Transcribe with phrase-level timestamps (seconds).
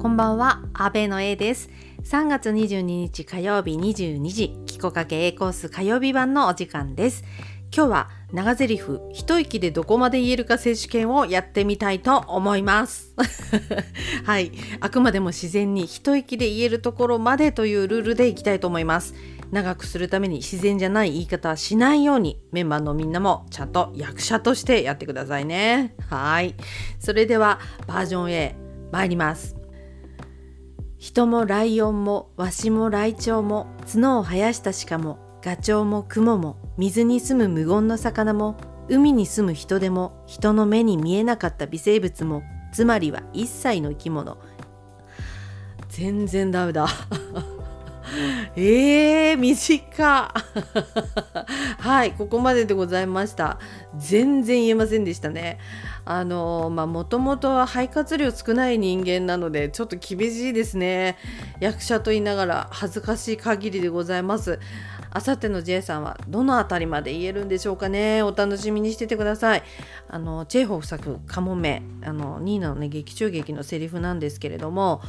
[0.00, 1.68] こんばんは、阿部の A です。
[2.04, 7.22] 3月22日火曜日22時、キコかけ A コース火曜日版のお時間です。
[7.70, 8.82] 今日は長台詞
[9.12, 13.14] 一息でどこまで言えるか選手権をやってみたいと思います。
[14.24, 19.14] はい、あくまでも自然に一息で言えるところまでというルールでいきたいと思います。
[19.50, 25.94] 長くするために自然じゃない言い方はしないようにメンバーのみんなもちゃんと役者としてやってくださいね。
[26.08, 26.54] はい。
[26.98, 28.56] それではバージョン A
[28.92, 29.59] 参ります。
[31.00, 42.42] 人もライオンもワシもライチョウも角を生やした鹿もガチョウもクモも水に住む無言の魚も海に住む人でも人の目に見えなかった微生物も
[42.74, 44.36] つまりは一切の生き物。
[45.88, 46.86] 全然ダメだ。
[48.54, 49.09] えー、
[49.40, 50.32] 短。
[51.78, 53.58] はいここまででございました。
[53.96, 55.58] 全然言えませんでしたね。
[56.04, 61.16] あのまあもともとは肺活量少ない人間なのでちょっと厳しいですね。
[61.60, 64.58] 役者と言いながら恥ずかしい限りでございます。
[65.12, 68.22] あさっての J さんはどのあたりまで言えるんでしょうかね。
[68.22, 69.62] お楽しみにしててください。
[70.08, 75.02] あのチェーホフ作「カモメ」あのニーナのね劇中劇のセリフなんですけれども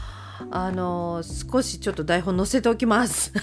[0.50, 3.34] あの少しちょっと台本載せておきます。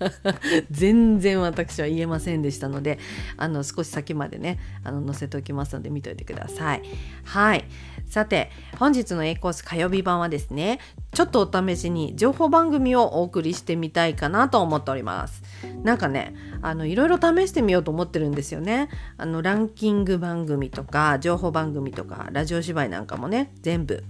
[0.70, 2.98] 全然私は言えませんでしたので
[3.36, 6.82] あの少し先までねあの載せておきますので見といてください。
[7.24, 7.64] はい。
[8.06, 10.78] さて本日の A コース火曜日版はですね
[11.12, 15.42] ちょっとお試しに情報番組をお送りしてみたいかなと思っております。
[15.82, 18.88] なんかねあのいろいろ試してみようと思ってるんですよね。
[19.16, 24.04] あのランキング番組とか情報番組とかラジオ芝居なんかもね全部。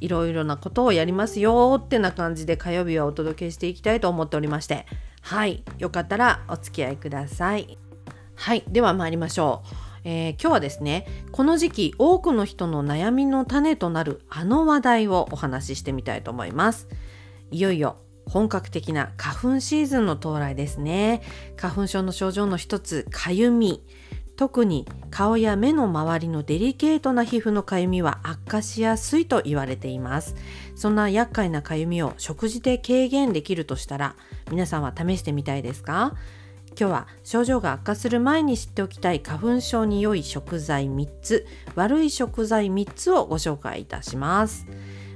[0.00, 4.86] いろいろなことをやりますよってな感じで火曜日はお届けしていきたいと思っておりまして。
[5.20, 5.64] はい。
[5.78, 7.78] よかったらお付き合いください。
[8.34, 8.64] はい。
[8.68, 16.88] では参りましょう、えー、今日はですねこの時期多くの人の悩みの種となるあの話題をお話ししてみたいと思います。
[17.50, 17.96] いよいよ
[18.28, 21.22] 本格的な花粉シーズンの到来ですね。
[21.56, 23.82] 花粉症の症状の一つかゆみ。
[24.38, 30.36] 特に顔や目の周りのデリケートな皮膚のかゆみは悪化しやすいと言われています。
[30.76, 34.14] そんな厄介なかゆみを食事で軽減できるとしたら
[34.48, 36.14] 皆さんは試してみたいですか？
[36.78, 41.44] 今日は症状が悪化する前に知っておきたい花粉症に良い食材3つ
[41.74, 44.68] 悪い食材3つをご紹介いたします。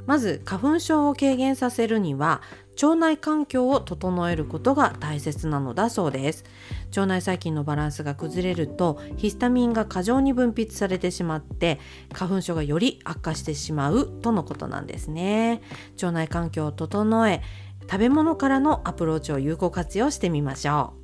[0.05, 2.43] まず花粉症を軽減させるには
[2.81, 6.45] 腸内環境を整えることが大切なのだそうです。
[6.89, 11.79] 腸内細菌のバランスが崩れるとヒスタミンが過剰に分泌されてしまって
[12.13, 15.63] 花粉症がより悪化してしまうとのことなんですね。
[15.95, 17.43] 腸内環境を整え
[17.83, 20.95] 食べ物からのアプローチを有効活用してみましょ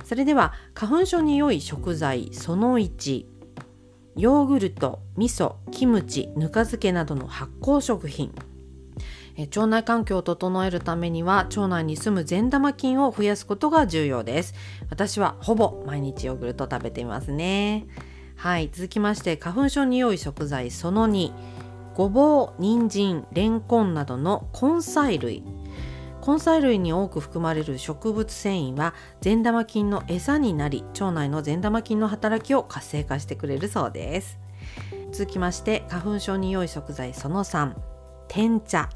[0.00, 0.04] う。
[0.04, 3.26] それでは花粉症に良い食材その1
[4.16, 8.32] ヨーグルト、味噌、キムチ、ぬか漬けなどの発酵食品。
[9.46, 14.54] 腸内環境を整えるためには腸内に住む善玉菌を増やすことが重要です。
[14.90, 17.86] 私はほぼ毎日ヨーグルト食べていますね。
[18.36, 21.32] はい続きまして花粉症に良い食材その2
[21.98, 25.42] ごぼう、人参、レンコンなどの根菜類。
[26.24, 34.38] 根菜類に多く含まれる植物繊維は善玉菌の餌になり腸内の善玉菌の働きを活性化してくれるそうです。
[35.10, 37.74] 続きまして花粉症に良い食材その3
[38.28, 38.88] 天茶。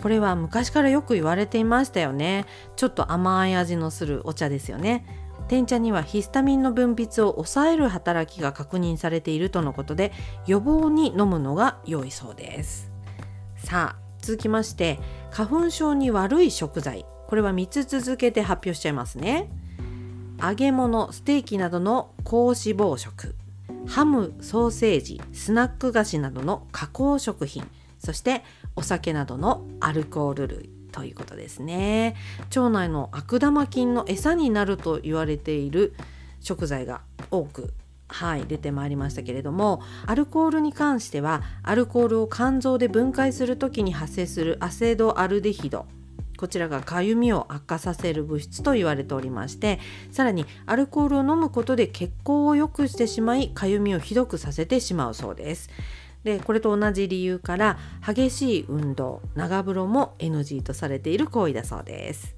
[0.00, 2.46] これは昔からよく言われていましたよね。
[2.76, 5.04] ちょっと甘い味のするお茶ですよね。
[5.48, 10.12] 天茶にはヒスタミンの分泌を抑える働きが確認されているとのことで
[10.46, 12.90] 予防に飲むのが良いそうです。
[13.56, 14.98] さあ続きまして
[15.30, 17.04] 花粉症に悪い食材。
[17.26, 19.50] これは3つ続けて発表しちゃいますね。
[20.42, 23.34] 揚げ物ステーキなどの高脂肪食。
[23.86, 27.68] ハムソーセージスナック菓子などの加工食品。
[27.98, 28.42] そして
[28.80, 32.16] お酒などのアルコール類ということですね。
[32.48, 35.94] 腸内の悪玉菌の餌になると言われている
[36.40, 37.74] 食材が多く
[38.08, 45.86] はい出てまいりましたけれどもアルコールに関してはアルコールを肝臓で分解する時に発生するアセドアルデヒド
[46.38, 49.78] こちらがかゆみを悪化させる物質と言われておりまして
[50.10, 55.68] さらにアルコールを飲むことで血行を良くしてしまいかゆみをひどくさせてしまうそうです。
[56.24, 62.34] でこれと同じ理由から激しい運動長風呂も NG とされている行為だそうです。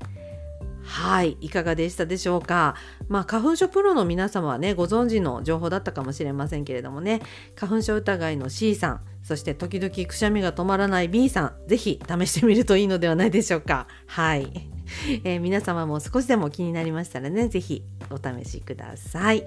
[0.92, 2.74] はいいかがでしたでしょうか？
[3.08, 7.22] まあ花粉症プロの皆様はねご存知の情報だったかもしれませんけれどもね。
[7.56, 13.86] 花粉症疑いの C さんそして時々くしゃみが止まらない B さん是非試してみるといいのではないでしょうか？
[14.06, 14.68] はい。
[15.24, 19.46] えー、皆様も少しでも気になりましたらね是非お試しください。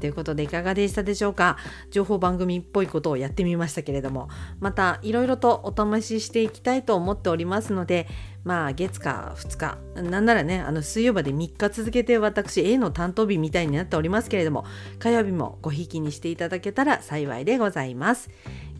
[0.00, 1.58] ということでいかがでしたでしょうか？
[1.90, 4.28] 情報番組っぽいことをやってみましたけれども。
[4.60, 8.08] またいろいろとお試ししていきたいと思っておりますので
[8.46, 14.64] まあ月か2日なんならねあの水曜日で3日続けて私 A の担当日みたいになっておりますけれども
[15.00, 18.30] 火曜日もごひきにしていただけたら幸いでございます。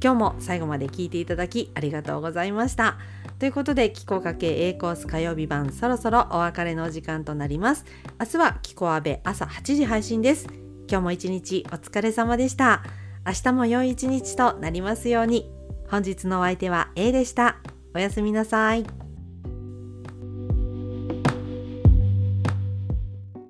[0.02, 2.98] 今日も最後まで聞いていただきありがとうございました。
[3.38, 7.84] ということで、気候かけ A コース火曜日版そろそろお別れのお時間となります。
[8.20, 10.46] 明日は気候阿部朝8時配信です。
[10.88, 12.82] 今日も一日お疲れ様でした。
[13.26, 15.50] 明日も良い一日となりますように。
[15.88, 17.56] 本日のお相手は A でした。
[17.94, 19.06] おやすみなさい。